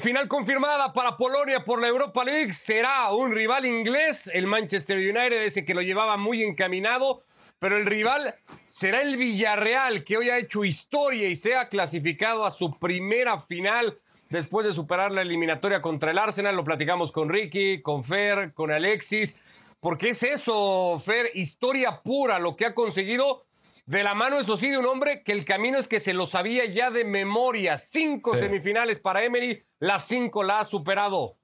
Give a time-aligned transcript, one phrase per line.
[0.00, 2.52] Final confirmada para Polonia por la Europa League.
[2.52, 7.22] Será un rival inglés, el Manchester United, ese que lo llevaba muy encaminado.
[7.60, 8.34] Pero el rival
[8.66, 13.40] será el Villarreal, que hoy ha hecho historia y se ha clasificado a su primera
[13.40, 13.98] final
[14.30, 16.56] después de superar la eliminatoria contra el Arsenal.
[16.56, 19.38] Lo platicamos con Ricky, con Fer, con Alexis.
[19.80, 23.46] Porque es eso, Fer, historia pura lo que ha conseguido
[23.86, 26.26] de la mano, eso sí, de un hombre que el camino es que se lo
[26.26, 27.76] sabía ya de memoria.
[27.76, 31.36] Cinco semifinales para Emery, las cinco la ha superado.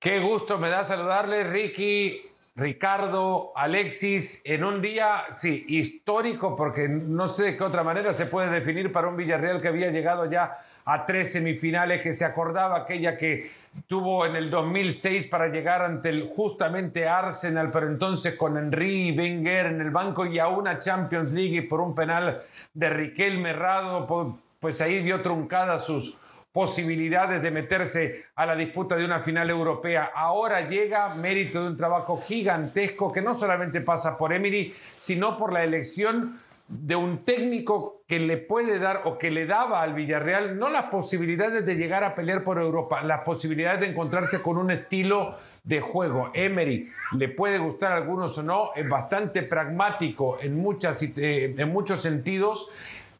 [0.00, 2.22] Qué gusto me da saludarle, Ricky,
[2.56, 8.26] Ricardo, Alexis, en un día, sí, histórico, porque no sé de qué otra manera se
[8.26, 10.58] puede definir para un Villarreal que había llegado ya
[10.92, 13.50] a tres semifinales, que se acordaba aquella que
[13.86, 19.66] tuvo en el 2006 para llegar ante justamente Arsenal, pero entonces con Henry y Wenger
[19.66, 22.42] en el banco y a una Champions League por un penal
[22.74, 26.16] de Riquelme Rado, pues ahí vio truncadas sus
[26.52, 30.10] posibilidades de meterse a la disputa de una final europea.
[30.12, 35.52] Ahora llega mérito de un trabajo gigantesco que no solamente pasa por Emery, sino por
[35.52, 40.56] la elección de un técnico que le puede dar o que le daba al Villarreal
[40.56, 44.70] no las posibilidades de llegar a pelear por Europa, las posibilidades de encontrarse con un
[44.70, 46.30] estilo de juego.
[46.32, 51.72] Emery le puede gustar a algunos o no, es bastante pragmático en, muchas, eh, en
[51.72, 52.68] muchos sentidos,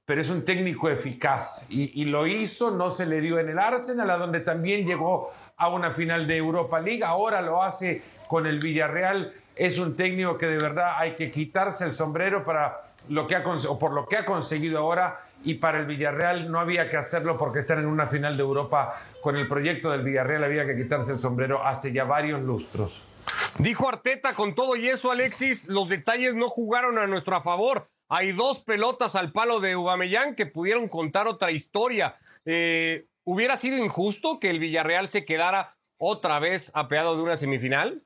[0.07, 3.59] pero es un técnico eficaz y, y lo hizo, no se le dio en el
[3.59, 8.47] Arsenal, a donde también llegó a una final de Europa League, ahora lo hace con
[8.47, 9.33] el Villarreal.
[9.57, 13.43] Es un técnico que de verdad hay que quitarse el sombrero para lo que ha,
[13.45, 17.37] o por lo que ha conseguido ahora y para el Villarreal no había que hacerlo
[17.37, 21.13] porque están en una final de Europa con el proyecto del Villarreal había que quitarse
[21.13, 23.05] el sombrero hace ya varios lustros.
[23.59, 27.89] Dijo Arteta con todo y eso Alexis, los detalles no jugaron a nuestro favor.
[28.09, 32.17] Hay dos pelotas al palo de Ubamellán que pudieron contar otra historia.
[32.45, 38.03] Eh, ¿Hubiera sido injusto que el Villarreal se quedara otra vez apeado de una semifinal?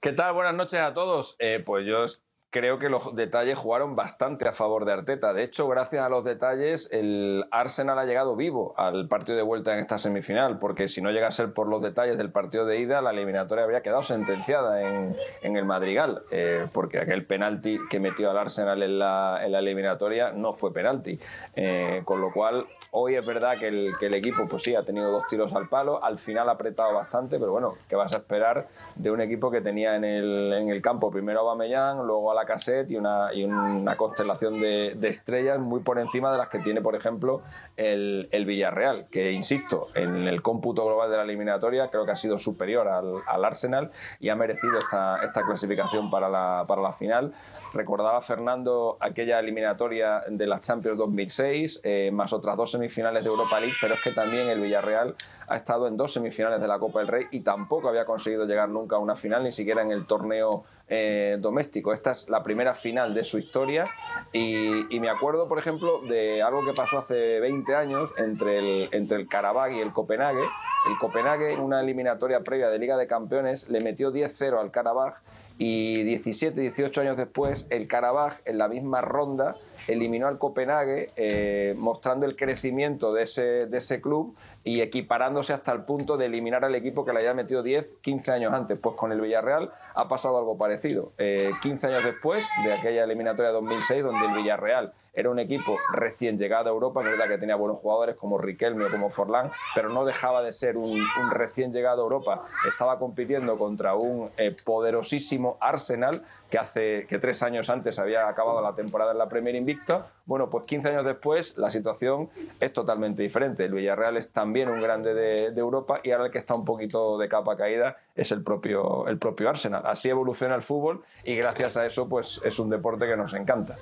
[0.00, 0.32] ¿Qué tal?
[0.32, 1.36] Buenas noches a todos.
[1.38, 2.06] Eh, pues yo
[2.50, 5.32] creo que los detalles jugaron bastante a favor de Arteta.
[5.32, 9.74] De hecho, gracias a los detalles, el Arsenal ha llegado vivo al partido de vuelta
[9.74, 12.78] en esta semifinal, porque si no llega a ser por los detalles del partido de
[12.78, 18.30] ida, la eliminatoria habría quedado sentenciada en, el Madrigal, eh, porque aquel penalti que metió
[18.30, 21.18] al Arsenal en la, eliminatoria no fue penalti.
[21.54, 25.26] Eh, con lo cual, hoy es verdad que el, equipo, pues sí, ha tenido dos
[25.28, 29.10] tiros al palo, al final ha apretado bastante, pero bueno, ¿qué vas a esperar de
[29.10, 32.44] un equipo que tenía en el, en el campo primero a Bamellán, luego a la
[32.44, 37.42] cassette y una, constelación de, estrellas muy por encima de las que tiene, por ejemplo,
[37.76, 42.38] el, Villarreal, que, insisto, en el cómputo global de la eliminatoria creo que ha sido
[42.38, 43.90] superior al, al Arsenal
[44.20, 47.32] y ha merecido esta, clasificación para la, final.
[47.74, 53.58] Recordaba Fernando aquella eliminatoria de la Champions 2006, eh, más otras dos semifinales de Europa
[53.58, 55.14] League, pero es que también el Villarreal
[55.48, 58.68] ha estado en dos semifinales de la Copa del Rey y tampoco había conseguido llegar
[58.68, 61.92] nunca a una final, ni siquiera en el torneo eh, doméstico.
[61.92, 63.84] Esta es la primera final de su historia
[64.32, 69.18] y, me acuerdo, por ejemplo, de algo que pasó hace 20 años entre el, entre
[69.18, 70.44] el y el Copenhague.
[70.88, 75.16] El Copenhague, en una eliminatoria previa de Liga de Campeones, le metió 10-0 al Karabag
[75.58, 79.56] y 17, 18 años después el Karabaj en la misma ronda
[79.88, 85.72] eliminó al Copenhague eh, mostrando el crecimiento de ese, de ese club y equiparándose hasta
[85.72, 88.78] el punto de eliminar al equipo que le había metido 10, 15 años antes.
[88.78, 91.12] Pues con el Villarreal ha pasado algo parecido.
[91.16, 96.38] 15 eh, años después de aquella eliminatoria 2006 donde el Villarreal era un equipo recién
[96.38, 99.88] llegado a Europa, es verdad que tenía buenos jugadores como Riquelme o como Forlán, pero
[99.88, 102.44] no dejaba de ser un, recién llegado a Europa.
[102.68, 108.62] Estaba compitiendo contra un eh, poderosísimo Arsenal que hace que tres años antes había acabado
[108.62, 109.77] la temporada en la Premier Invicta.
[110.26, 112.28] Bueno, pues 15 años después la situación
[112.60, 113.64] es totalmente diferente.
[113.64, 117.16] El Villarreal es también un grande de, Europa y ahora el que está un poquito
[117.18, 119.82] de capa caída es el propio, el propio Arsenal.
[119.86, 123.76] Así evoluciona el fútbol y gracias a eso pues es un deporte que nos encanta.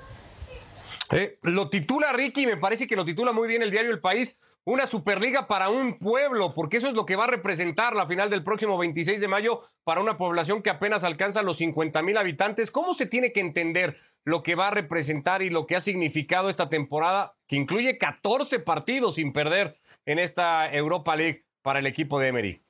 [1.11, 4.37] Eh, lo titula Ricky, me parece que lo titula muy bien el diario El País,
[4.67, 8.29] una Superliga para un pueblo, porque eso es lo que va a representar la final
[8.29, 12.69] del próximo 26 de mayo para una población que apenas alcanza los 50 mil habitantes.
[12.69, 16.49] ¿Cómo se tiene que entender lo que va a representar y lo que ha significado
[16.49, 22.19] esta temporada, que incluye 14 partidos sin perder en esta Europa League para el equipo
[22.19, 22.61] de Emery?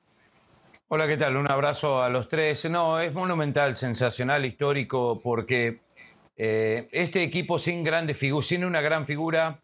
[0.86, 1.36] Hola, ¿qué tal?
[1.36, 2.64] Un abrazo a los tres.
[2.70, 5.80] No, es monumental, sensacional, histórico, porque
[6.36, 9.58] eh, este equipo sin grandes figuras, sin una gran figura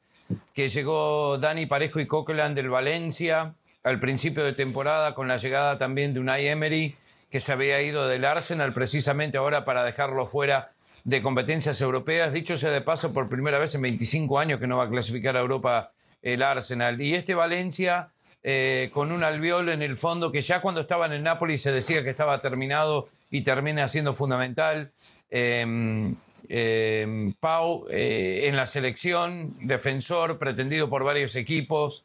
[0.55, 5.79] que llegó Dani Parejo y Coqueland del Valencia al principio de temporada con la llegada
[5.79, 6.97] también de Unai Emery
[7.31, 10.71] que se había ido del Arsenal precisamente ahora para dejarlo fuera
[11.03, 12.33] de competencias europeas.
[12.33, 15.37] Dicho sea de paso, por primera vez en 25 años que no va a clasificar
[15.37, 15.91] a Europa
[16.23, 17.01] el Arsenal.
[17.01, 18.11] Y este Valencia
[18.43, 21.73] eh, con un albiol en el fondo que ya cuando estaba en el Napoli se
[21.73, 24.93] decía que estaba terminado y termina siendo fundamental.
[25.31, 26.15] Em,
[26.49, 32.05] em, Pau eh, en la selección, defensor, pretendido por varios equipos.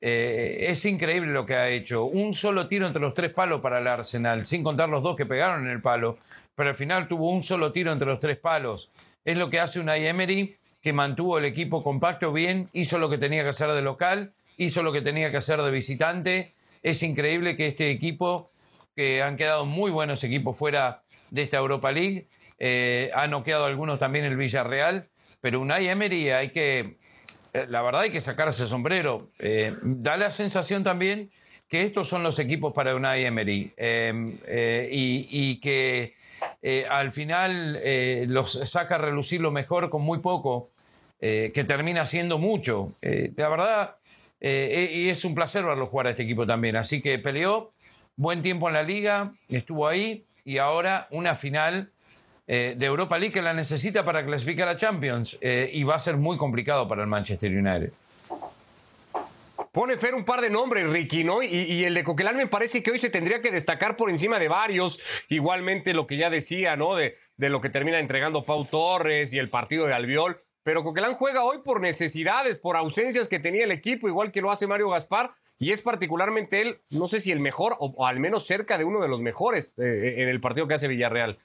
[0.00, 2.04] Eh, es increíble lo que ha hecho.
[2.04, 5.26] Un solo tiro entre los tres palos para el Arsenal, sin contar los dos que
[5.26, 6.18] pegaron en el palo,
[6.54, 8.90] pero al final tuvo un solo tiro entre los tres palos.
[9.24, 13.18] Es lo que hace una Emery que mantuvo el equipo compacto bien, hizo lo que
[13.18, 16.52] tenía que hacer de local, hizo lo que tenía que hacer de visitante.
[16.82, 18.50] Es increíble que este equipo,
[18.94, 23.98] que han quedado muy buenos equipos fuera de esta Europa League, eh, ha noqueado algunos
[23.98, 25.08] también el Villarreal,
[25.40, 26.96] pero Unai Emery hay que,
[27.52, 29.30] eh, la verdad hay que sacarse el sombrero.
[29.38, 31.30] Eh, da la sensación también
[31.68, 36.14] que estos son los equipos para Unai Emery y, y, que
[36.88, 37.80] al final
[38.28, 40.70] los saca a relucir lo mejor con muy poco,
[41.18, 42.92] que termina siendo mucho.
[43.02, 43.96] la verdad,
[44.40, 46.76] y es un placer verlo jugar a este equipo también.
[46.76, 47.72] Así que peleó,
[48.14, 51.90] buen tiempo en la liga, estuvo ahí y ahora una final
[52.46, 55.98] eh, de Europa League que la necesita para clasificar a Champions eh, y va a
[55.98, 57.92] ser muy complicado para el Manchester United.
[59.72, 61.42] Pone Fer un par de nombres, Ricky, ¿no?
[61.42, 64.48] Y, el de Coquelán me parece que hoy se tendría que destacar por encima de
[64.48, 64.98] varios.
[65.28, 66.94] Igualmente lo que ya decía, ¿no?
[66.94, 70.40] De, de lo que termina entregando Pau Torres y el partido de Albiol.
[70.62, 74.50] Pero Coquelán juega hoy por necesidades, por ausencias que tenía el equipo, igual que lo
[74.50, 75.32] hace Mario Gaspar.
[75.58, 79.00] Y es particularmente él, no sé si el mejor o, al menos cerca de uno
[79.00, 81.38] de los mejores eh, en el partido que hace Villarreal.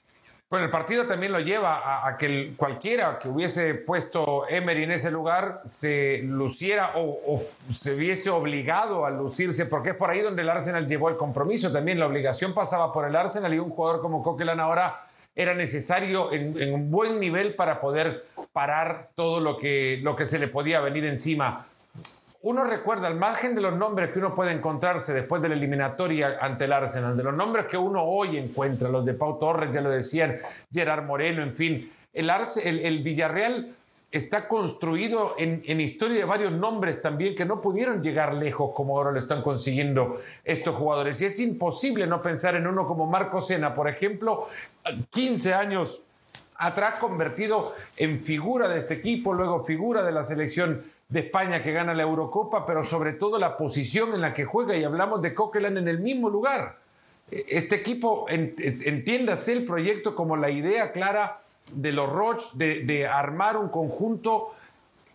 [0.52, 5.10] Bueno, el partido también lo lleva a, que cualquiera que hubiese puesto Emery en ese
[5.10, 7.40] lugar se luciera o,
[7.72, 11.72] se hubiese obligado a lucirse, porque es por ahí donde el Arsenal llevó el compromiso.
[11.72, 16.30] También la obligación pasaba por el Arsenal y un jugador como Coquelin ahora era necesario
[16.34, 20.80] en, un buen nivel para poder parar todo lo que, lo que se le podía
[20.80, 21.64] venir encima
[22.42, 26.38] uno recuerda, al margen de los nombres que uno puede encontrarse después de la eliminatoria
[26.40, 29.80] ante el Arsenal, de los nombres que uno hoy encuentra, los de Pau Torres, ya
[29.80, 30.38] lo decían,
[30.72, 32.30] Gerard Moreno, en fin, el,
[32.64, 33.74] el, Villarreal
[34.10, 39.12] está construido en, historia de varios nombres también que no pudieron llegar lejos como ahora
[39.12, 41.20] lo están consiguiendo estos jugadores.
[41.20, 44.48] Y es imposible no pensar en uno como Marco Sena, por ejemplo,
[45.10, 46.02] 15 años
[46.62, 51.72] atrás convertido en figura de este equipo, luego figura de la selección de España que
[51.72, 55.34] gana la Eurocopa, pero sobre todo la posición en la que juega y hablamos de
[55.34, 56.78] Coquelin en el mismo lugar.
[57.30, 61.40] Este equipo entiéndase el proyecto como la idea clara
[61.72, 64.54] de los Roch de, armar un conjunto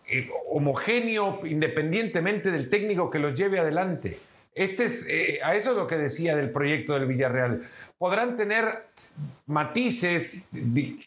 [0.06, 4.18] eh, homogéneo independientemente del técnico que los lleve adelante.
[4.54, 7.62] Este es, eh, a eso es lo que decía del proyecto del Villarreal.
[7.98, 8.86] Podrán tener
[9.46, 10.44] matices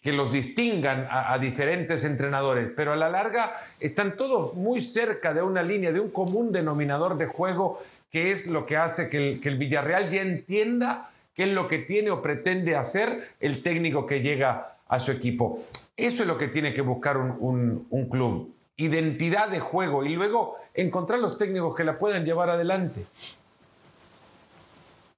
[0.02, 5.42] que los distingan a, diferentes entrenadores, pero a la larga están todos muy cerca de
[5.42, 9.58] una línea, de un común denominador de juego, que es lo que hace que el,
[9.58, 14.76] Villarreal ya entienda qué es lo que tiene o pretende hacer el técnico que llega
[14.88, 15.64] a su equipo.
[15.96, 20.58] Eso es lo que tiene que buscar un, un club, identidad de juego y luego
[20.74, 23.06] encontrar los técnicos que la puedan llevar adelante.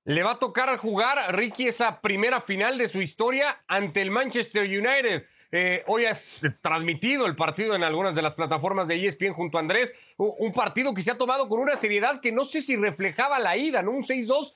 [0.06, 4.64] Le va a tocar jugar Ricky esa primera final de su historia ante el Manchester
[4.64, 5.24] United.
[5.54, 9.62] Eh, hoy has transmitido el partido en algunas de las plataformas de ESPN junto a
[9.62, 9.94] Andrés.
[10.18, 13.56] Un partido que se ha tomado con una seriedad que no sé si reflejaba la
[13.56, 13.92] ida, ¿no?
[13.92, 14.54] Un 6-2.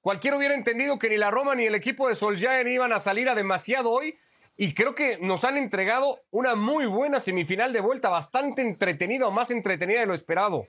[0.00, 3.28] Cualquiera hubiera entendido que ni la Roma ni el equipo de Solskjaer iban a salir
[3.28, 4.16] a demasiado hoy.
[4.56, 9.32] Y creo que nos han entregado una muy buena semifinal de vuelta, bastante entretenida o
[9.32, 10.68] más entretenida de lo esperado.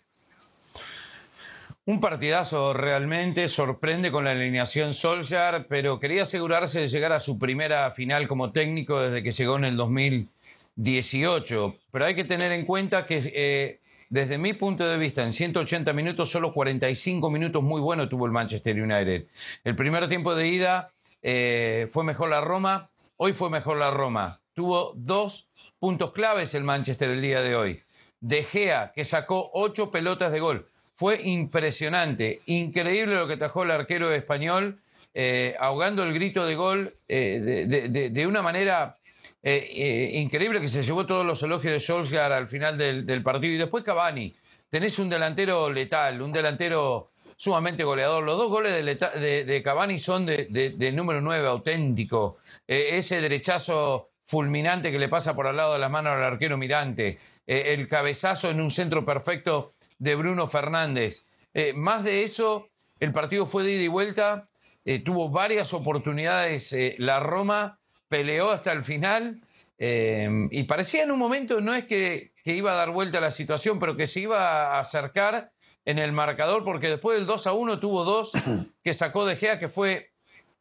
[1.88, 7.38] Un partidazo realmente, sorprende con la alineación Solskjaer, pero quería asegurarse de llegar a su
[7.38, 11.76] primera final como técnico desde que llegó en el 2018.
[11.92, 15.94] Pero hay que tener en cuenta que eh, desde mi punto de vista, en 180
[15.94, 19.28] minutos, solo 45 minutos muy buenos tuvo el Manchester United.
[19.64, 24.42] El primer tiempo de ida eh, fue mejor la Roma, hoy fue mejor la Roma.
[24.56, 27.84] Tuvo dos puntos claves el Manchester el día de hoy.
[28.22, 33.72] De Gea, que sacó ocho pelotas de gol fue impresionante, increíble lo que tajó el
[33.72, 34.80] arquero español,
[35.14, 37.66] eh, ahogando el grito de gol eh,
[38.12, 38.98] de, una manera
[39.44, 43.54] eh, increíble que se llevó todos los elogios de Solskjaer al final del, partido.
[43.54, 44.36] Y después Cavani,
[44.70, 48.24] tenés un delantero letal, un delantero sumamente goleador.
[48.24, 52.38] Los dos goles de, Cavani son de, número 9, auténtico.
[52.68, 57.20] ese derechazo fulminante que le pasa por al lado de las manos al arquero mirante.
[57.48, 61.26] el cabezazo en un centro perfecto de Bruno Fernández.
[61.54, 64.50] Eh, más de eso, el partido fue de ida y vuelta,
[64.84, 69.42] eh, tuvo varias oportunidades eh, la Roma, peleó hasta el final
[69.78, 73.78] y parecía en un momento, no es que, iba a dar vuelta a la situación,
[73.78, 75.52] pero que se iba a acercar
[75.84, 78.32] en el marcador, porque después del 2 a 1 tuvo dos
[78.84, 80.12] que sacó de Gea, que fue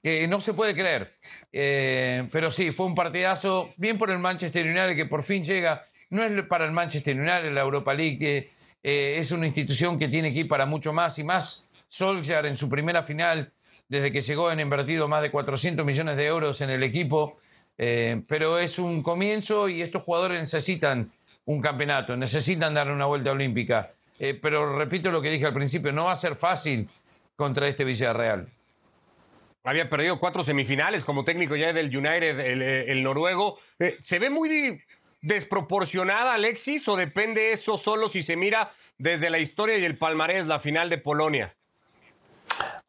[0.03, 1.13] que no se puede creer.
[1.53, 5.87] Pero sí, fue un partidazo, bien por el Manchester United, que por fin llega.
[6.11, 8.51] No es para el Manchester United, la Europa League, que
[8.85, 11.67] eh, es una institución que tiene que ir para mucho más y más.
[11.89, 13.53] Solskjaer en su primera final,
[13.89, 17.39] desde que llegó, han invertido más de 400 millones de euros en el equipo.
[17.77, 21.11] Eh, pero es un comienzo y estos jugadores necesitan
[21.47, 23.93] un campeonato, necesitan dar una vuelta olímpica.
[24.41, 26.89] pero repito lo que dije al principio, no va a ser fácil
[27.35, 28.49] contra este Villarreal.
[29.67, 33.59] Había perdido cuatro semifinales como técnico ya del United, el, noruego.
[33.79, 34.79] Eh, ¿Se ve muy
[35.25, 40.47] desproporcionada, Alexis, o depende eso solo si se mira desde la historia y el palmarés,
[40.47, 41.57] la final de Polonia?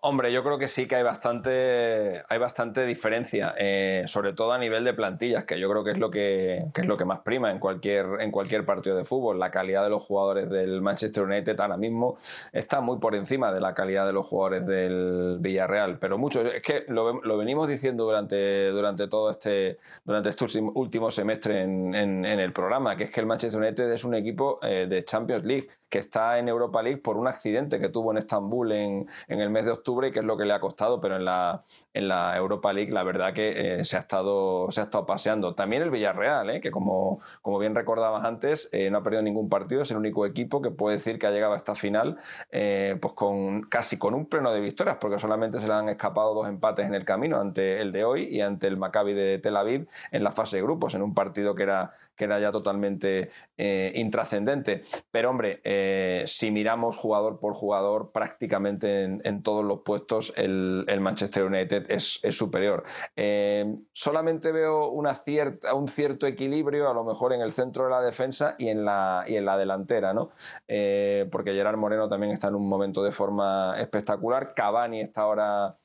[0.07, 4.59] Hombre, yo creo que sí que hay bastante, hay bastante diferencia, eh, sobre todo a
[4.59, 7.49] nivel de plantillas, que yo creo que es lo que, es lo que más prima
[7.49, 9.39] en cualquier, en cualquier partido de fútbol.
[9.39, 12.19] La calidad de los jugadores del Manchester United ahora mismo
[12.53, 15.97] está muy por encima de la calidad de los jugadores del Villarreal.
[15.97, 20.45] Pero mucho, es que lo, venimos diciendo durante, durante todo este, durante este
[20.75, 24.59] último semestre en, en, el programa, que es que el Manchester United es un equipo
[24.61, 28.17] eh, de Champions League que está en Europa League por un accidente que tuvo en
[28.17, 31.15] Estambul en, en el mes de octubre, que es lo que le ha costado, pero
[31.15, 34.83] en la, en la Europa League la verdad que eh, se, ha estado, se ha
[34.83, 35.55] estado paseando.
[35.55, 39.47] También el Villarreal, eh, que como, como bien recordabas antes, eh, no ha perdido ningún
[39.47, 42.17] partido, es el único equipo que puede decir que ha llegado a esta final
[42.51, 46.49] pues con casi con un pleno de victorias, porque solamente se le han escapado dos
[46.49, 49.87] empates en el camino, ante el de hoy y ante el Maccabi de Tel Aviv
[50.11, 54.83] en la fase de grupos, en un partido que era que era ya totalmente intrascendente.
[55.11, 55.61] Pero hombre,
[56.25, 62.83] si miramos jugador por jugador, prácticamente en, todos los puestos el, Manchester United es, superior.
[63.15, 68.55] Eh, solamente veo un cierto equilibrio, a lo mejor en el centro de la defensa
[68.57, 70.31] y en la, delantera, ¿no?
[70.67, 74.53] Eh, porque Gerard Moreno también está en un momento de forma espectacular.
[74.53, 75.77] Cavani está ahora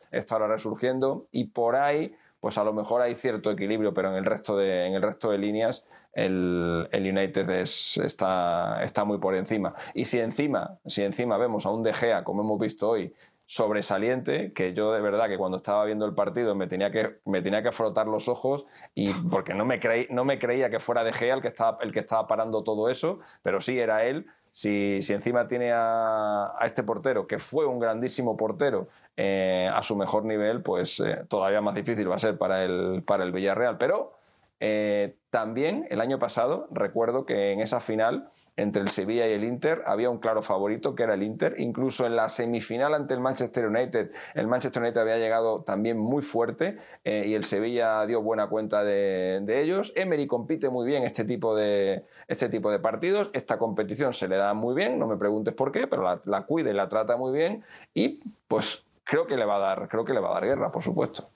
[0.48, 4.56] resurgiendo y por ahí pues a lo mejor hay cierto equilibrio, pero en el resto
[4.56, 9.74] de, en el resto de líneas el, United está, está muy por encima.
[9.94, 13.14] Y si encima, si encima vemos a un De Gea, como hemos visto hoy,
[13.50, 17.42] sobresaliente, que yo de verdad que cuando estaba viendo el partido me tenía que, me
[17.42, 21.02] tenía que frotar los ojos y porque no me, creí, no me creía que fuera
[21.02, 24.26] De Gea el que, estaba, el que estaba parando todo eso, pero sí era él.
[24.52, 28.88] Si, si encima tiene a, este portero, que fue un grandísimo portero,
[29.22, 33.02] eh, a su mejor nivel, pues eh, todavía más difícil va a ser para el,
[33.02, 33.76] para el Villarreal.
[33.76, 34.14] Pero
[34.60, 39.44] eh, también el año pasado recuerdo que en esa final entre el Sevilla y el
[39.44, 41.56] Inter había un claro favorito que era el Inter.
[41.58, 46.22] Incluso en la semifinal ante el Manchester United, el Manchester United había llegado también muy
[46.22, 49.92] fuerte y el Sevilla dio buena cuenta de, ellos.
[49.96, 53.28] Emery compite muy bien este tipo, de, este tipo de partidos.
[53.34, 56.46] Esta competición se le da muy bien, no me preguntes por qué, pero la, la
[56.46, 60.04] cuida y la trata muy bien y pues creo que le va a dar, creo
[60.04, 61.28] que le va a dar guerra, por supuesto.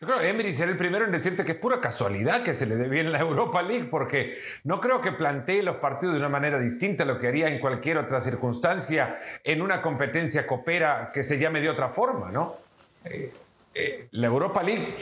[0.00, 2.66] Yo creo que Emery será el primero en decirte que es pura casualidad que se
[2.66, 6.28] le dé bien la Europa League, porque no creo que plantee los partidos de una
[6.28, 11.22] manera distinta a lo que haría en cualquier otra circunstancia en una competencia copera que
[11.22, 12.56] se llame de otra forma, ¿no?
[13.04, 13.32] Eh,
[13.74, 14.94] eh, la Europa League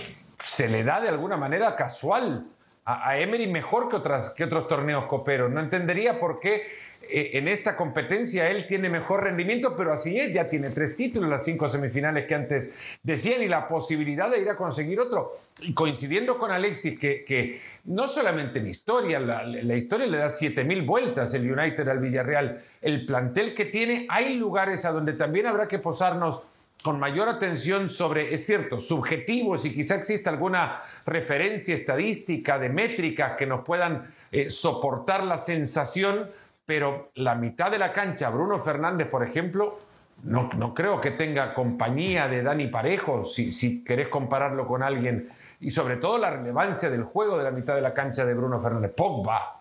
[0.42, 2.47] se le da de alguna manera casual
[2.85, 5.50] a, Emery mejor que, otras, que otros torneos coperos.
[5.50, 10.49] No entendería por qué en esta competencia él tiene mejor rendimiento, pero así es, ya
[10.49, 12.71] tiene tres títulos, las cinco semifinales que antes
[13.03, 15.39] decían y la posibilidad de ir a conseguir otro.
[15.61, 21.35] Y coincidiendo con Alexis, que, no solamente en historia, la, historia le da 7.000 vueltas
[21.35, 25.79] el United al Villarreal, el plantel que tiene, hay lugares a donde también habrá que
[25.79, 26.43] posarnos
[26.83, 33.33] con mayor atención sobre, es cierto, subjetivos y quizá exista alguna referencia estadística de métricas
[33.33, 36.29] que nos puedan eh, soportar la sensación
[36.66, 39.78] pero la mitad de la cancha, Bruno Fernández, por ejemplo,
[40.25, 45.31] no, no creo que tenga compañía de Dani Parejo, si, si, querés compararlo con alguien,
[45.61, 48.61] y sobre todo la relevancia del juego de la mitad de la cancha de Bruno
[48.61, 48.92] Fernández.
[48.97, 49.61] Pogba,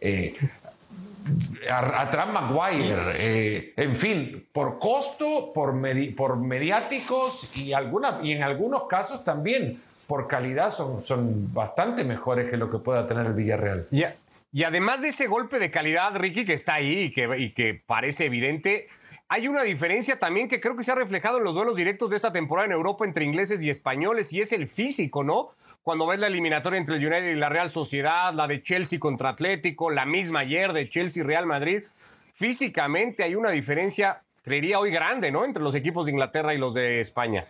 [0.00, 0.34] eh,
[1.70, 5.74] atrás Maguire, eh, en fin, por costo, por,
[6.16, 12.50] por mediáticos y, alguna, y en algunos casos también por calidad son, son bastante mejores
[12.50, 13.86] que lo que pueda tener el Villarreal.
[14.52, 18.26] Y además de ese golpe de calidad, Ricky, que está ahí y que, y parece
[18.26, 18.88] evidente,
[19.28, 22.16] hay una diferencia también que creo que se ha reflejado en los duelos directos de
[22.16, 25.52] esta temporada en Europa entre ingleses y españoles, y es el físico, ¿no?
[25.82, 29.30] Cuando ves la eliminatoria entre el United y la Real Sociedad, la de Chelsea contra
[29.30, 31.84] Atlético, la misma ayer de Chelsea-Real Madrid,
[32.34, 35.46] físicamente hay una diferencia, creería hoy grande, ¿no?
[35.46, 37.46] Entre los equipos de Inglaterra y los de España.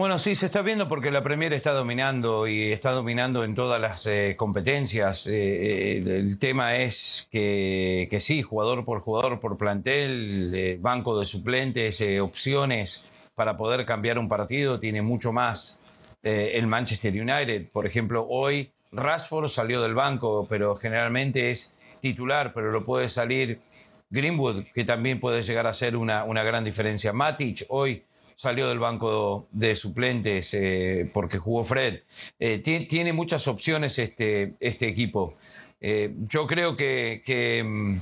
[0.00, 3.78] Bueno, sí, se está viendo porque la Premier está dominando y está dominando en todas
[3.78, 5.26] las eh, competencias.
[5.26, 11.26] Eh, eh, el tema es que, que, sí, jugador por jugador, por plantel, banco de
[11.26, 13.04] suplentes, opciones
[13.34, 15.78] para poder cambiar un partido, tiene mucho más
[16.22, 17.68] el Manchester United.
[17.70, 23.60] Por ejemplo, hoy Rashford salió del banco, pero generalmente es titular, pero lo puede salir
[24.08, 27.12] Greenwood, que también puede llegar a ser una, una gran diferencia.
[27.12, 28.02] Matic hoy
[28.40, 32.04] salió del banco de suplentes eh, porque jugó Fred.
[32.38, 35.34] Eh, tiene, muchas opciones este, este equipo.
[35.78, 37.98] Eh, yo creo que, que,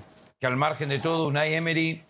[0.46, 2.02] al margen de todo, Unai Emery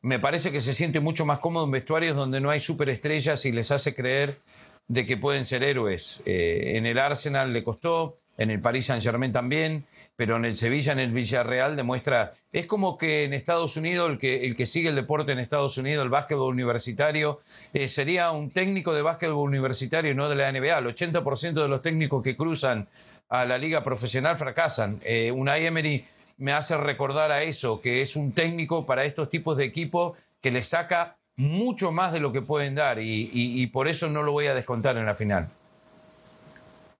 [0.00, 3.52] me parece que se siente mucho más cómodo en vestuarios donde no hay superestrellas y
[3.52, 4.38] les hace creer
[4.86, 6.22] de que pueden ser héroes.
[6.24, 9.84] en el Arsenal le costó, en el Paris Saint Germain también
[10.18, 12.34] pero en el Sevilla, en el Villarreal, demuestra.
[12.50, 15.78] Es como que en Estados Unidos, el que, el que sigue el deporte en Estados
[15.78, 17.40] Unidos, el básquetbol universitario,
[17.72, 20.76] eh, sería un técnico de básquetbol universitario, no de la NBA.
[20.76, 22.88] El 80% de los técnicos que cruzan
[23.28, 25.00] a la liga profesional fracasan.
[25.04, 26.04] Eh, Unai Emery
[26.38, 30.50] me hace recordar a eso, que es un técnico para estos tipos de equipos que
[30.50, 34.48] le saca mucho más de lo que pueden dar y por eso no lo voy
[34.48, 35.48] a descontar en la final.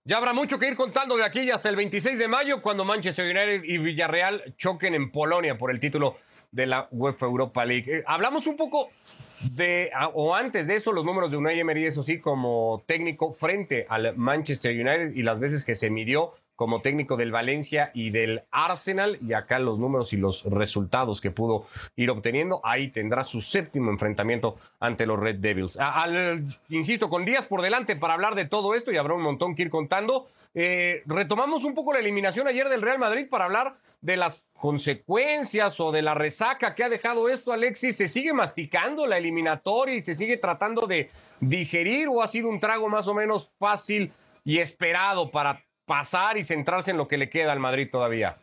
[0.09, 3.25] Ya habrá mucho que ir contando de aquí hasta el 26 de mayo, cuando Manchester
[3.25, 6.17] United y Villarreal choquen en Polonia por el título
[6.51, 7.97] de la UEFA Europa League.
[7.97, 8.89] Eh, hablamos un poco
[9.51, 13.31] de, ah, o antes de eso, los números de Unai Emery, eso sí, como técnico
[13.31, 18.09] frente al Manchester United y las veces que se midió como técnico del Valencia y
[18.09, 23.23] del Arsenal, y acá los números y los resultados que pudo ir obteniendo, ahí tendrá
[23.23, 25.79] su séptimo enfrentamiento ante los Red Devils.
[26.67, 29.61] Insisto, con días por delante para hablar de todo esto y habrá un montón que
[29.61, 30.27] ir contando.
[30.53, 35.79] Eh, retomamos un poco la eliminación ayer del Real Madrid para hablar de las consecuencias
[35.79, 37.95] o de la resaca que ha dejado esto, Alexis.
[37.95, 42.59] ¿Se sigue masticando la eliminatoria y se sigue tratando de digerir o ha sido un
[42.59, 44.11] trago más o menos fácil
[44.43, 48.37] y esperado para pasar y centrarse en lo que le queda al Madrid todavía?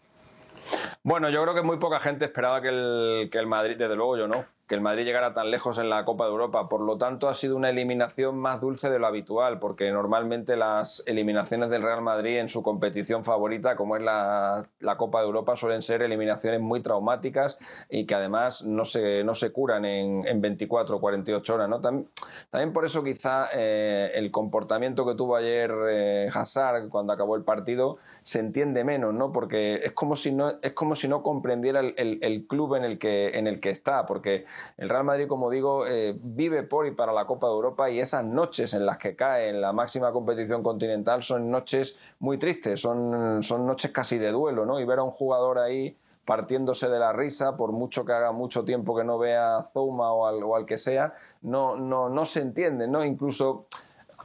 [1.04, 4.18] Bueno, yo creo que muy poca gente esperaba que el, que el Madrid, desde luego
[4.18, 6.68] yo no, que el Madrid llegara tan lejos en la Copa de Europa.
[6.68, 11.04] Por lo tanto, ha sido una eliminación más dulce de lo habitual, porque normalmente las
[11.06, 15.82] eliminaciones del Real Madrid en su competición favorita, como es la, Copa de Europa, suelen
[15.82, 20.96] ser eliminaciones muy traumáticas y que además no se, no se curan en, en 24
[20.96, 21.68] o 48 horas.
[21.68, 21.80] ¿no?
[21.80, 22.08] También,
[22.50, 27.42] también por eso quizá eh, el comportamiento que tuvo ayer eh, Hazard cuando acabó el
[27.42, 29.30] partido se entiende menos, ¿no?
[29.30, 32.98] porque es como si no, es como si no comprendiera el, el club en el,
[32.98, 36.92] que, en el que está, porque el Real Madrid, como digo, eh, vive por y
[36.92, 40.12] para la Copa de Europa y esas noches en las que cae en la máxima
[40.12, 44.80] competición continental son noches muy tristes, son, son noches casi de duelo, ¿no?
[44.80, 48.64] Y ver a un jugador ahí partiéndose de la risa, por mucho que haga mucho
[48.64, 52.24] tiempo que no vea a Zouma o al, o al que sea, no, no, no
[52.24, 53.04] se entiende, ¿no?
[53.04, 53.66] Incluso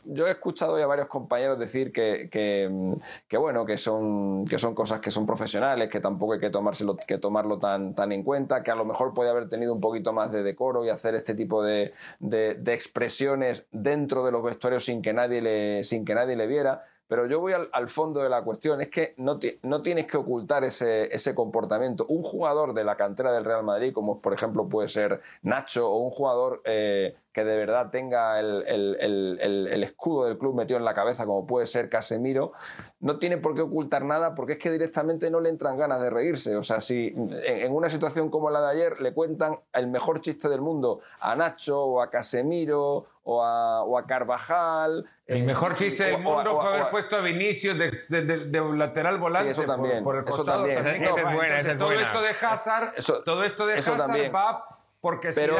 [0.05, 4.73] yo he escuchado ya a varios compañeros decir que, que, bueno, que son, que son
[4.73, 8.63] cosas que son profesionales, que tampoco hay que, tomárselo, que tomarlo tan, tan en cuenta,
[8.63, 11.35] que a lo mejor puede haber tenido un poquito más de decoro y hacer este
[11.35, 16.15] tipo de, de, de expresiones dentro de los vestuarios sin que nadie le, sin que
[16.15, 16.85] nadie le viera.
[17.11, 20.63] Pero yo voy al, fondo de la cuestión, es que no, no tienes que ocultar
[20.63, 22.05] ese, ese, comportamiento.
[22.07, 25.97] Un jugador de la cantera del Real Madrid, como por ejemplo puede ser Nacho, o
[25.97, 30.93] un jugador eh, que de verdad tenga el, el, escudo del club metido en la
[30.93, 32.53] cabeza, como puede ser Casemiro,
[33.01, 36.09] no tiene por qué ocultar nada porque es que directamente no le entran ganas de
[36.09, 36.55] reírse.
[36.55, 40.47] O sea, si en, una situación como la de ayer le cuentan el mejor chiste
[40.47, 45.05] del mundo a Nacho o a Casemiro o a, o a Carvajal.
[45.27, 49.51] El eh, mejor chiste del mundo fue haber puesto a Vinicius de, un lateral volante
[49.51, 50.65] eso también, por, el costado.
[50.65, 51.53] Eso también.
[51.53, 52.93] es todo esto de Hazard,
[53.25, 55.57] todo esto de Hazard va porque Pero,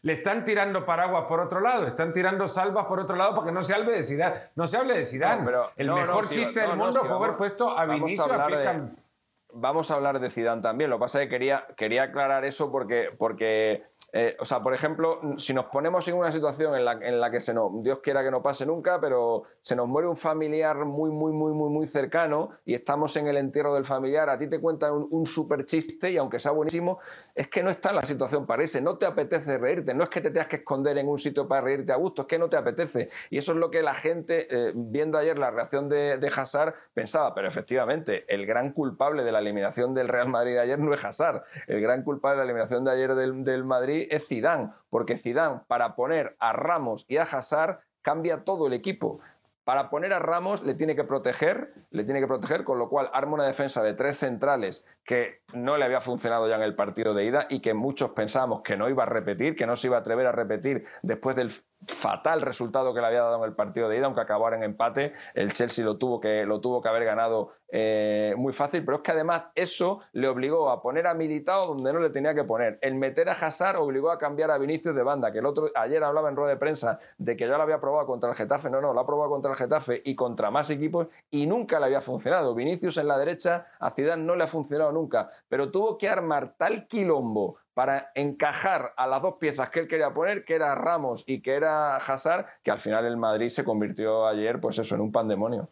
[0.00, 3.62] le están tirando paraguas por otro lado, están tirando salvas por otro lado porque no
[3.62, 4.36] se hable de Zidane.
[4.54, 5.42] No se hable de Zidane.
[5.44, 8.46] pero, el mejor chiste del mundo fue haber puesto a Vinicius a,
[9.52, 10.90] Vamos a hablar de Zidane también.
[10.90, 14.74] Lo que pasa es que quería, quería aclarar eso porque, porque eh, o sea, por
[14.74, 18.00] ejemplo, si nos ponemos en una situación en la, en la que se nos, Dios
[18.00, 21.70] quiera que no pase nunca, pero se nos muere un familiar muy, muy, muy, muy,
[21.70, 25.26] muy cercano y estamos en el entierro del familiar, a ti te cuentan un, un
[25.26, 26.98] super chiste y aunque sea buenísimo,
[27.34, 30.10] es que no está en la situación para ese, no te apetece reírte, no es
[30.10, 32.48] que te tengas que esconder en un sitio para reírte a gusto, es que no
[32.48, 33.08] te apetece.
[33.30, 36.74] Y eso es lo que la gente, eh, viendo ayer la reacción de, de Hazard,
[36.94, 40.94] pensaba, pero efectivamente, el gran culpable de la eliminación del Real Madrid de ayer no
[40.94, 44.70] es Hazard, el gran culpable de la eliminación de ayer del, del Madrid es Zidane,
[44.88, 49.20] porque Zidane para poner a Ramos y a Hazard cambia todo el equipo.
[49.64, 53.10] Para poner a Ramos le tiene que proteger, le tiene que proteger, con lo cual
[53.12, 57.14] arma una defensa de tres centrales que no le había funcionado ya en el partido
[57.14, 59.98] de ida y que muchos pensábamos que no iba a repetir, que no se iba
[59.98, 61.52] a atrever a repetir después del
[61.86, 65.12] fatal resultado que le había dado en el partido de ida, aunque acabara en empate.
[65.34, 69.02] El Chelsea lo tuvo que, lo tuvo que haber ganado eh, muy fácil, pero es
[69.02, 72.78] que además eso le obligó a poner a Militao donde no le tenía que poner.
[72.82, 76.02] El meter a Hazard obligó a cambiar a Vinicius de banda, que el otro ayer
[76.02, 78.70] hablaba en rueda de prensa de que ya lo había probado contra el Getafe.
[78.70, 81.86] No, no, lo ha probado contra el Getafe y contra más equipos y nunca le
[81.86, 82.54] había funcionado.
[82.54, 86.54] Vinicius en la derecha a Zidane no le ha funcionado nunca, pero tuvo que armar
[86.56, 91.24] tal quilombo para encajar a las dos piezas que él quería poner, que era Ramos
[91.26, 95.00] y que era Hazard, que al final el Madrid se convirtió ayer, pues eso, en
[95.00, 95.66] un pandemonio.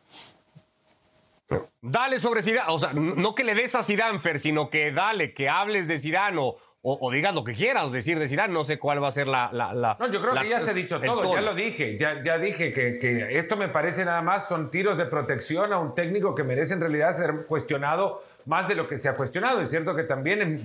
[1.82, 5.34] Dale sobre Zidane, o sea, no que le des a Zidane, Fer, sino que dale,
[5.34, 8.78] que hables de Zidane o, o, digas lo que quieras decir de Zidane, no sé
[8.78, 9.50] cuál va a ser la...
[9.52, 12.38] la, no, yo creo que ya se ha dicho todo, ya lo dije, ya, ya
[12.38, 16.34] dije que, que, esto me parece nada más son tiros de protección a un técnico
[16.34, 19.60] que merece en realidad ser cuestionado más de lo que se ha cuestionado.
[19.60, 20.62] Es cierto que también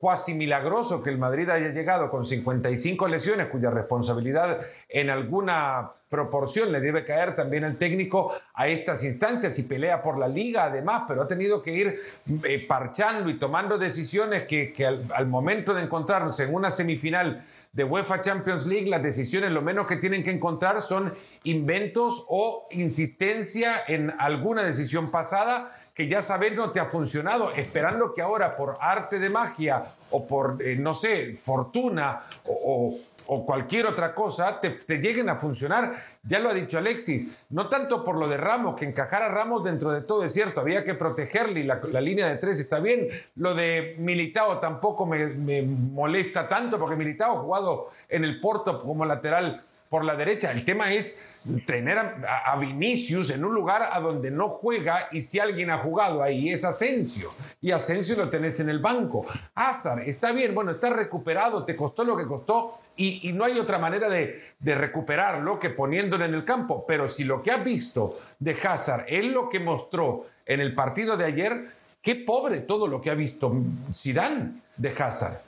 [0.00, 6.72] cuasi milagroso que el Madrid haya llegado con 55 lesiones, cuya responsabilidad en alguna proporción
[6.72, 11.04] le debe caer también al técnico a estas instancias y pelea por la liga además,
[11.06, 12.00] pero ha tenido que ir
[12.44, 14.72] eh, parchando y tomando decisiones que,
[15.14, 19.86] al, momento de encontrarse en una semifinal de UEFA Champions League, las decisiones lo menos
[19.86, 21.12] que tienen que encontrar son
[21.44, 28.14] inventos o insistencia en alguna decisión pasada que ya sabes no te ha funcionado, esperando
[28.14, 32.98] que ahora por arte de magia o por, eh, no sé, fortuna o,
[33.44, 36.02] cualquier otra cosa te, lleguen a funcionar.
[36.22, 39.62] Ya lo ha dicho Alexis, no tanto por lo de Ramos, que encajar a Ramos
[39.62, 43.08] dentro de todo es cierto, había que protegerle y la, línea de tres está bien.
[43.36, 48.80] Lo de Militao tampoco me, me molesta tanto porque Militao ha jugado en el Porto
[48.80, 50.52] como lateral por la derecha.
[50.52, 51.20] El tema es
[51.66, 56.22] tener a, Vinicius en un lugar a donde no juega y si alguien ha jugado
[56.22, 59.26] ahí es Asensio y Asensio lo tenés en el banco.
[59.54, 63.78] Hazard, está bien, bueno, está recuperado, te costó lo que costó y, no hay otra
[63.78, 66.84] manera de, recuperarlo que poniéndolo en el campo.
[66.86, 71.16] Pero si lo que has visto de Hazard es lo que mostró en el partido
[71.16, 71.70] de ayer,
[72.02, 73.52] qué pobre todo lo que ha visto
[73.92, 75.40] Zidane de Hazard.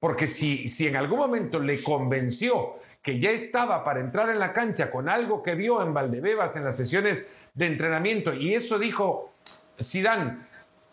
[0.00, 2.74] Porque si en algún momento le convenció
[3.06, 6.64] que ya estaba para entrar en la cancha con algo que vio en Valdebebas en
[6.64, 9.30] las sesiones de entrenamiento y eso dijo
[9.80, 10.38] Zidane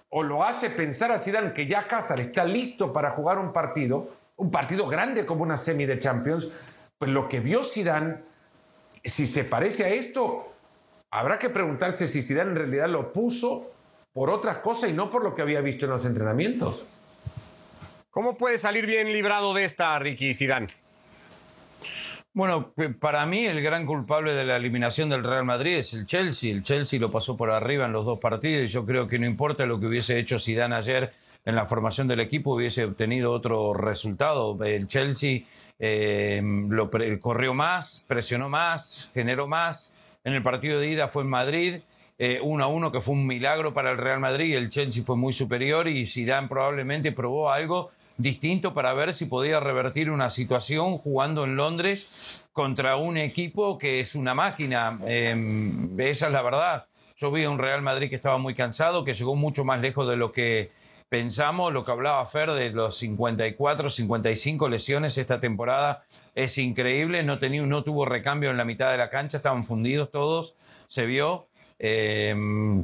[0.10, 4.12] o lo hace pensar a Zidane que ya Cázar está listo para jugar un partido,
[4.36, 6.50] un partido grande como una semi de Champions,
[7.00, 8.18] pues lo que vio Zidane
[9.04, 10.54] si se parece a esto,
[11.10, 13.72] habrá que preguntarse si Zidane en realidad lo puso
[14.14, 16.86] por otras cosas y no por lo que había visto en los entrenamientos.
[18.12, 20.83] ¿Cómo puede salir bien librado de esta Ricky Zidane?
[22.36, 26.52] Bueno, para mí el gran culpable de la eliminación del Real Madrid es el Chelsea.
[26.52, 29.28] El Chelsea lo pasó por arriba en los dos partidos y yo creo que no
[29.28, 31.14] importa lo que hubiese hecho Zidane ayer
[31.46, 34.58] en la formación del equipo, hubiese obtenido otro resultado.
[34.64, 35.42] El Chelsea
[35.78, 39.94] eh, lo corrió más, presionó más, generó más.
[40.24, 41.82] En el partido de ida fue en Madrid,
[42.18, 44.56] eh, uno a uno, que fue un milagro para el Real Madrid.
[44.56, 49.60] El Chelsea fue muy superior y Zidane probablemente probó algo distinto para ver si podía
[49.60, 55.00] revertir una situación jugando en Londres contra un equipo que es una máquina.
[55.06, 56.86] Em, esa es la verdad.
[57.18, 60.08] Yo vi a un Real Madrid que estaba muy cansado, que llegó mucho más lejos
[60.08, 60.72] de lo que
[61.10, 61.74] pensamos.
[61.74, 66.04] Lo que hablaba Fer de los 54, 55 lesiones esta temporada
[66.36, 67.24] es increíble.
[67.24, 70.54] No, tenía, no tuvo recambio en la mitad de la cancha, estaban fundidos todos,
[70.88, 71.48] se vio.
[71.80, 72.84] Em,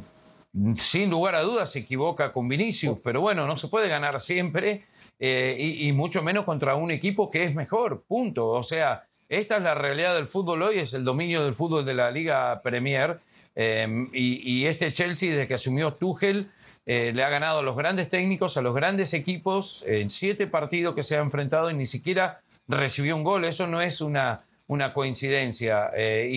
[0.76, 4.84] sin lugar a dudas se equivoca con Vinicius, pero bueno, no se puede ganar siempre
[5.22, 8.48] eh, y, mucho menos contra un equipo que es mejor, punto.
[8.48, 11.92] O sea, esta es la realidad del fútbol hoy, es el dominio del fútbol de
[11.92, 13.20] la Liga Premier.
[13.54, 16.50] Em, y, este Chelsea, desde que asumió Tuchel,
[16.86, 20.94] eh, le ha ganado a los grandes técnicos, a los grandes equipos, en siete partidos
[20.94, 23.44] que se ha enfrentado y ni siquiera recibió un gol.
[23.44, 25.90] Eso no es una, una coincidencia.
[25.94, 26.30] Eh,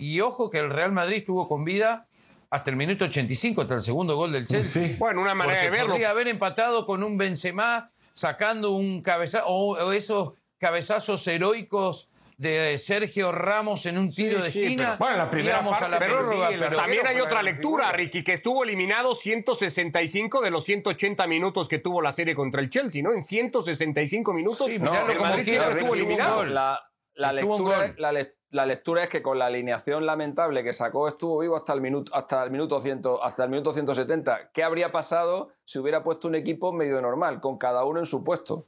[0.00, 2.06] y, ojo que el Real Madrid estuvo con vida
[2.50, 4.96] hasta el minuto 85, hasta el segundo gol del Chelsea.
[4.98, 5.90] Bueno, una manera de verlo.
[5.90, 13.30] Podría haber empatado con un Benzema sacando un cabezazo, o, esos cabezazos heroicos de Sergio
[13.32, 14.96] Ramos en un tiro de esquina.
[14.98, 20.50] bueno, la primera parte, pero, también hay otra lectura, Ricky, que estuvo eliminado 165 de
[20.50, 23.12] los 180 minutos que tuvo la serie contra el Chelsea, ¿no?
[23.12, 26.44] En 165 minutos, no, el Madrid estuvo eliminado.
[26.44, 26.80] La,
[27.14, 28.12] la, lectura, la,
[28.50, 32.44] lectura, es que con la alineación lamentable que sacó estuvo vivo hasta el minuto hasta
[32.44, 34.50] el minuto 100, hasta el minuto 170.
[34.52, 38.24] ¿Qué habría pasado si hubiera puesto un equipo medio normal, con cada uno en su
[38.24, 38.66] puesto?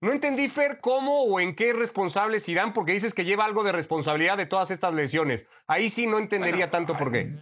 [0.00, 3.64] No entendí, Fer, cómo o en qué es responsable Zidane, porque dices que lleva algo
[3.64, 5.44] de responsabilidad de todas estas lesiones.
[5.66, 7.34] Ahí sí no entendería tanto por qué.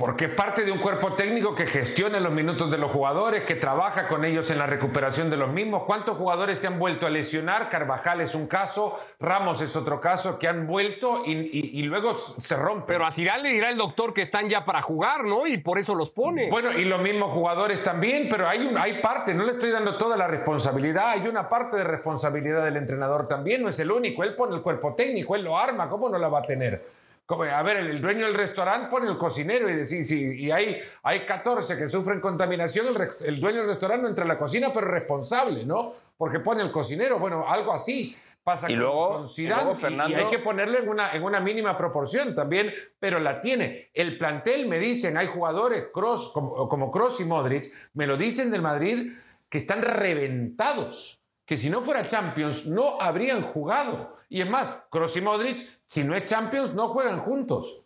[0.00, 3.54] Porque es parte de un cuerpo técnico que gestiona los minutos de los jugadores, que
[3.54, 5.82] trabaja con ellos en la recuperación de los mismos.
[5.82, 7.68] ¿Cuántos jugadores se han vuelto a lesionar?
[7.68, 12.86] Carvajal es un caso, Ramos es otro caso, que han vuelto y, luego se rompen.
[12.86, 15.46] Pero a Zidane le dirá el doctor que están ya para jugar, ¿no?
[15.46, 16.48] Y por eso los pone.
[16.48, 19.98] Bueno, y los mismos jugadores también, pero hay, un, hay parte, no le estoy dando
[19.98, 24.24] toda la responsabilidad, hay una parte de responsabilidad del entrenador también, no es el único,
[24.24, 26.99] él pone el cuerpo técnico, él lo arma, ¿cómo no la va a tener?
[27.30, 30.04] A ver, el dueño del restaurante pone el cocinero y decir,
[30.38, 32.86] y hay, hay 14 que sufren contaminación,
[33.20, 35.92] el, dueño del restaurante no entra en la cocina, pero es responsable, ¿no?
[36.16, 40.78] Porque pone el cocinero, bueno, algo así pasa y luego, con, y, hay que ponerlo
[40.78, 43.90] en una, en una mínima proporción también, pero la tiene.
[43.92, 48.50] El plantel, me dicen, hay jugadores Cross, como, como Cross y Modric, me lo dicen
[48.50, 49.12] del Madrid,
[49.48, 54.16] que están reventados, que si no fuera Champions no habrían jugado.
[54.28, 57.82] Y es más, Cross y Modric si no es Champions, no juegan juntos.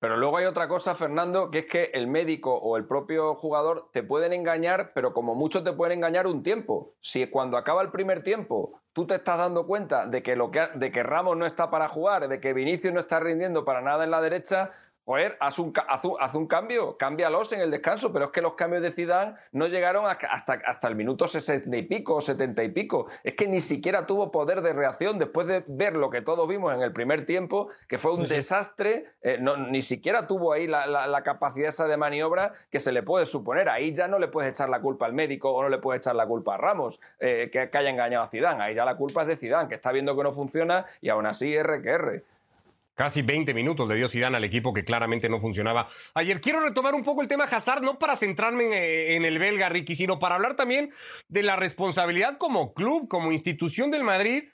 [0.00, 3.90] Pero luego hay otra cosa, Fernando, que es que el médico o el propio jugador
[3.92, 6.94] te pueden engañar, pero como mucho te pueden engañar un tiempo.
[7.02, 10.68] Si cuando acaba el primer tiempo tú te estás dando cuenta de que, lo que,
[10.74, 14.04] de que Ramos no está para jugar, de que Vinicius no está rindiendo para nada
[14.04, 14.70] en la derecha,
[15.08, 15.72] Joder, haz un,
[16.18, 19.66] haz, un, cambio, cámbialos en el descanso, pero es que los cambios de Zidane no
[19.66, 23.06] llegaron hasta, hasta el minuto sesenta y pico o setenta y pico.
[23.24, 26.74] Es que ni siquiera tuvo poder de reacción después de ver lo que todos vimos
[26.74, 29.38] en el primer tiempo, que fue un desastre, eh,
[29.70, 33.70] ni siquiera tuvo ahí la, capacidad esa de maniobra que se le puede suponer.
[33.70, 36.16] Ahí ya no le puedes echar la culpa al médico o no le puedes echar
[36.16, 38.62] la culpa a Ramos, eh, que, que, haya engañado a Zidane.
[38.62, 41.24] Ahí ya la culpa es de Zidane, que está viendo que no funciona y aún
[41.24, 42.24] así R que R.
[42.98, 45.88] Casi 20 minutos le dio Zidane al equipo que claramente no funcionaba.
[46.14, 49.68] Ayer quiero retomar un poco el tema Hazard, no para centrarme eh, en, el belga,
[49.68, 50.90] Ricky, sino para hablar también
[51.28, 54.48] de la responsabilidad como club, como institución del Madrid,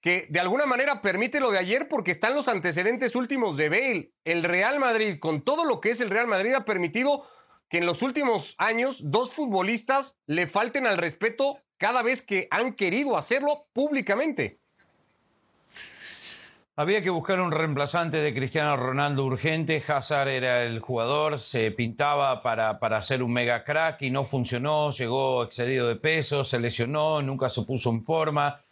[0.00, 4.12] que de alguna manera permite lo de ayer porque están los antecedentes últimos de Bale.
[4.24, 7.28] El Real Madrid, con todo lo que es el Real Madrid, ha permitido
[7.68, 12.76] que en los últimos años dos futbolistas le falten al respeto cada vez que han
[12.76, 14.58] querido hacerlo públicamente.
[16.80, 19.84] Había que buscar un reemplazante de Cristiano Ronaldo urgente.
[19.86, 24.90] Hazard era el jugador, se pintaba para, para un mega crack y no funcionó.
[24.90, 28.62] Llegó excedido de peso, se lesionó, nunca se puso en forma.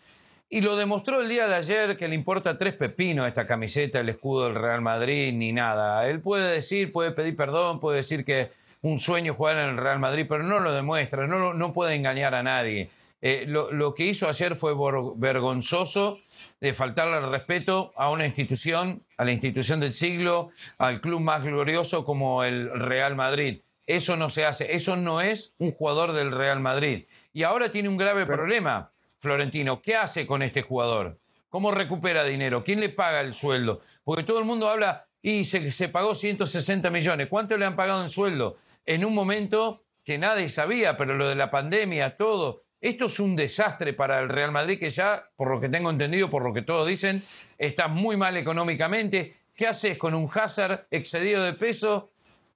[0.49, 4.09] Y lo demostró el día de ayer que le importa tres pepinos esta camiseta, el
[4.09, 6.09] escudo del Real Madrid, ni nada.
[6.09, 9.99] Él puede decir, puede pedir perdón, puede decir que un sueño jugar en el Real
[9.99, 12.89] Madrid, pero no lo demuestra, no, no puede engañar a nadie.
[13.21, 14.75] Eh, lo, lo que hizo ayer fue
[15.17, 16.21] vergonzoso
[16.61, 21.45] de faltarle al respeto a una institución, a la institución del siglo, al club más
[21.45, 23.61] glorioso como el Real Madrid.
[23.87, 27.07] Eso no se hace, eso no es un jugador del Real Madrid.
[27.33, 29.81] Y ahora tiene un grave problema, Florentino.
[29.81, 31.19] ¿Qué hace con este jugador?
[31.49, 32.65] ¿Cómo recupera dinero?
[32.65, 33.81] ¿Quién le paga el sueldo?
[34.05, 37.29] Porque todo el mundo habla y se, se pagó 160 millones.
[37.29, 38.59] ¿Cuánto le han pagado en sueldo?
[38.85, 43.35] En un momento que nadie sabía, pero lo de la pandemia, todo, esto es un
[43.35, 46.63] desastre para el Real Madrid que ya, por lo que tengo entendido, por lo que
[46.63, 47.23] todos dicen,
[47.59, 49.37] está muy mal económicamente.
[49.55, 52.11] ¿Qué haces con un Hazard excedido de peso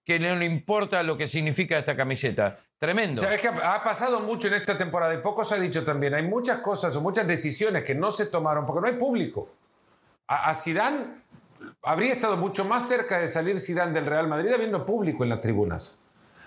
[0.05, 2.61] que no le importa lo que significa esta camiseta?
[2.79, 3.23] Tremendo.
[3.23, 6.15] Sabes que ha pasado mucho en esta temporada y poco se ha dicho también.
[6.15, 9.49] Hay muchas cosas o muchas decisiones que no se tomaron porque no hay público.
[10.29, 11.07] A, Zidane
[11.83, 15.41] habría estado mucho más cerca de salir Zidane del Real Madrid habiendo público en las
[15.41, 15.99] tribunas.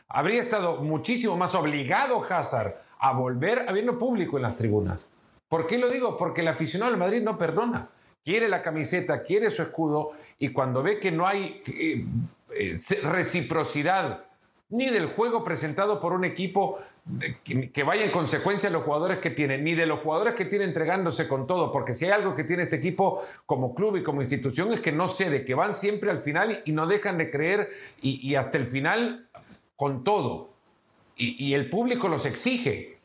[0.07, 5.07] Habría estado muchísimo más obligado Hazard a volver habiendo público en las tribunas.
[5.47, 6.17] ¿Por qué lo digo?
[6.17, 7.89] Porque el aficionado del Madrid no perdona.
[8.23, 12.05] Quiere la camiseta, quiere su escudo y cuando ve que no hay eh,
[12.55, 14.25] eh, reciprocidad
[14.69, 16.79] ni del juego presentado por un equipo
[17.71, 20.65] que, vaya en consecuencia a los jugadores que tiene, ni de los jugadores que tiene
[20.65, 24.21] entregándose con todo, porque si hay algo que tiene este equipo como club y como
[24.21, 27.69] institución es que no cede, que van siempre al final y no dejan de creer
[28.01, 29.27] y, hasta el final
[29.75, 30.54] con todo.
[31.17, 32.95] Y el público los exige.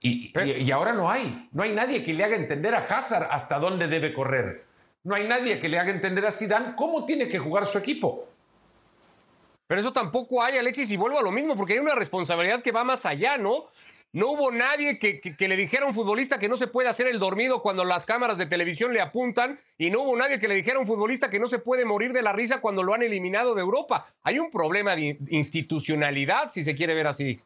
[0.00, 1.48] Y, ahora no hay.
[1.52, 4.64] No hay nadie que le haga entender a Hazard hasta dónde debe correr.
[5.02, 8.28] No hay nadie que le haga entender a Zidane cómo tiene que jugar su equipo.
[9.66, 12.72] Pero eso tampoco hay, Alexis, y vuelvo a lo mismo, porque hay una responsabilidad que
[12.72, 13.66] va más allá, ¿no?
[14.12, 17.18] No hubo nadie que, le dijera a un futbolista que no se puede hacer el
[17.18, 20.78] dormido cuando las cámaras de televisión le apuntan, y no hubo nadie que le dijera
[20.78, 23.54] a un futbolista que no se puede morir de la risa cuando lo han eliminado
[23.54, 24.06] de Europa.
[24.22, 27.38] Hay un problema de institucionalidad, si se quiere ver así.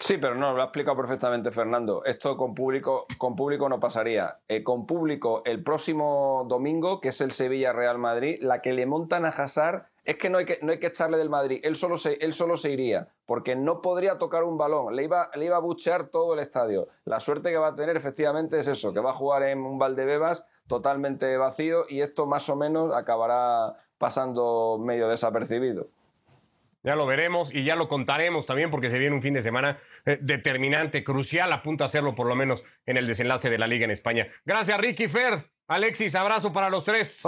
[0.00, 2.02] Sí, pero no, lo ha explicado perfectamente Fernando.
[2.06, 4.38] Esto con público, con público no pasaría.
[4.48, 8.86] Eh, con público el próximo domingo, que es el Sevilla Real Madrid, la que le
[8.86, 11.76] montan a Hazard es que no hay que, no hay que echarle del Madrid, él
[11.76, 15.44] solo, se, él solo se iría, porque no podría tocar un balón, le iba, le
[15.44, 16.88] iba a buchear todo el estadio.
[17.04, 19.78] La suerte que va a tener efectivamente es eso, que va a jugar en un
[19.78, 25.88] Valdebebas totalmente vacío y esto más o menos acabará pasando medio desapercibido.
[26.82, 29.78] Ya lo veremos y ya lo contaremos también porque se viene un fin de semana
[30.06, 33.66] eh, determinante, crucial, a punto de hacerlo por lo menos en el desenlace de la
[33.66, 34.28] liga en España.
[34.46, 37.26] Gracias Ricky Fer, Alexis, abrazo para los tres.